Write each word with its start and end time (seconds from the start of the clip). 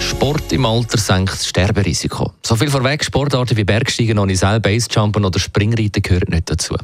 Sport 0.00 0.52
im 0.52 0.64
Alter 0.64 0.98
senkt 0.98 1.32
das 1.32 1.46
Sterberisiko. 1.46 2.32
So 2.42 2.56
viel 2.56 2.70
vorweg, 2.70 3.04
Sportarten 3.04 3.56
wie 3.56 3.64
Bergsteigen, 3.64 4.18
Onisel, 4.18 4.58
Basejumpen 4.58 5.24
oder 5.24 5.38
Springreiten 5.38 6.02
gehören 6.02 6.30
nicht 6.30 6.50
dazu. 6.50 6.74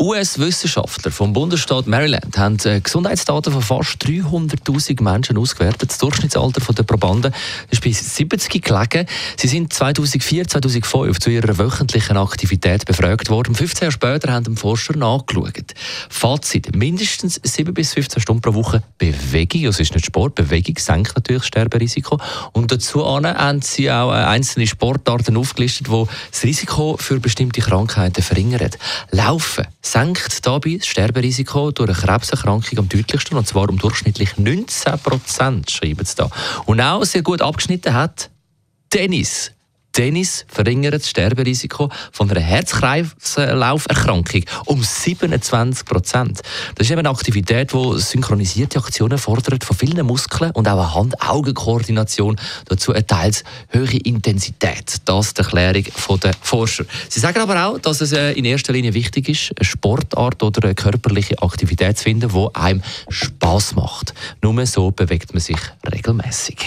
US-Wissenschaftler 0.00 1.10
vom 1.10 1.32
Bundesstaat 1.32 1.86
Maryland 1.86 2.36
haben 2.38 2.58
äh, 2.64 2.80
Gesundheitsdaten 2.80 3.52
von 3.52 3.62
fast 3.62 4.02
300'000 4.04 5.02
Menschen 5.02 5.36
ausgewertet. 5.36 5.90
Das 5.90 5.98
Durchschnittsalter 5.98 6.72
der 6.72 6.82
Probanden 6.82 7.34
ist 7.70 7.84
bei 7.84 7.92
70 7.92 8.62
gelegen. 8.62 9.06
Sie 9.36 9.48
sind 9.48 9.72
2004, 9.72 10.48
2005 10.48 11.20
zu 11.20 11.30
ihrer 11.30 11.58
wöchentlichen 11.58 12.16
Aktivität 12.16 12.86
befragt 12.86 13.28
worden. 13.28 13.54
15 13.54 13.82
Jahre 13.82 13.92
später 13.92 14.32
haben 14.32 14.44
die 14.44 14.56
Forscher 14.56 14.96
nachgeschaut. 14.96 15.74
Fazit, 16.08 16.74
mindestens 16.74 17.40
7 17.42 17.74
bis 17.74 17.92
15 17.92 18.22
Stunden 18.22 18.40
pro 18.40 18.54
Woche 18.54 18.82
Bewegung, 18.98 19.66
also 19.66 19.82
ist 19.82 19.94
nicht 19.94 20.06
Sport, 20.06 20.34
Bewegung 20.34 20.78
senkt 20.78 21.14
natürlich 21.14 21.42
das 21.42 21.48
Sterberisiko. 21.48 22.18
Und 22.54 22.70
dazu 22.70 23.04
haben 23.04 23.62
sie 23.62 23.90
auch 23.90 24.12
äh, 24.12 24.14
einzelne 24.14 24.66
Sportarten 24.66 25.36
aufgelistet, 25.36 25.88
die 25.88 26.04
das 26.30 26.44
Risiko 26.44 26.96
für 26.98 27.18
bestimmte 27.18 27.60
Krankheiten 27.60 28.22
verringern. 28.22 28.70
Laufen 29.10 29.66
senkt 29.82 30.46
dabei 30.46 30.76
das 30.76 30.86
Sterberisiko 30.86 31.72
durch 31.72 31.90
eine 31.90 31.98
Krebserkrankung 31.98 32.78
am 32.78 32.88
deutlichsten, 32.88 33.36
und 33.36 33.46
zwar 33.46 33.68
um 33.68 33.78
durchschnittlich 33.78 34.38
19 34.38 34.98
Prozent, 35.00 35.70
schreiben 35.70 36.04
sie 36.04 36.14
da. 36.14 36.30
Und 36.64 36.80
auch 36.80 37.04
sehr 37.04 37.22
gut 37.22 37.42
abgeschnitten 37.42 37.92
hat 37.92 38.30
Tennis. 38.88 39.53
Tennis 39.94 40.44
verringert 40.48 40.94
das 40.94 41.08
Sterberisiko 41.08 41.88
von 42.10 42.28
einer 42.28 42.40
Herz-Kreislauf-Erkrankung 42.40 44.42
um 44.66 44.82
27 44.82 45.86
Prozent. 45.86 46.40
Das 46.74 46.86
ist 46.86 46.90
eben 46.90 46.98
eine 46.98 47.10
Aktivität, 47.10 47.72
die 47.72 48.00
synchronisierte 48.00 48.80
Aktionen 48.80 49.18
fordert 49.18 49.62
von 49.62 49.76
vielen 49.76 50.04
Muskeln 50.04 50.50
und 50.50 50.66
auch 50.66 50.72
eine 50.72 50.94
Hand-Augen-Koordination. 50.94 52.40
Dazu 52.66 52.92
eine 52.92 53.06
teils 53.06 53.44
höhere 53.68 53.98
Intensität. 53.98 54.96
Das 55.04 55.28
ist 55.28 55.38
die 55.38 55.42
Erklärung 55.42 55.84
der 56.20 56.32
Forscher. 56.42 56.84
Sie 57.08 57.20
sagen 57.20 57.38
aber 57.38 57.64
auch, 57.64 57.78
dass 57.78 58.00
es 58.00 58.10
äh, 58.10 58.32
in 58.32 58.44
erster 58.44 58.72
Linie 58.72 58.94
wichtig 58.94 59.28
ist, 59.28 59.52
eine 59.56 59.64
Sportart 59.64 60.42
oder 60.42 60.64
eine 60.64 60.74
körperliche 60.74 61.40
Aktivität 61.40 61.98
zu 61.98 62.04
finden, 62.04 62.30
die 62.30 62.48
einem 62.54 62.82
Spaß 63.08 63.76
macht. 63.76 64.12
Nur 64.42 64.66
so 64.66 64.90
bewegt 64.90 65.32
man 65.32 65.40
sich 65.40 65.58
regelmäßig. 65.88 66.66